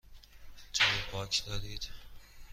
[0.73, 1.87] جای پارک دارید؟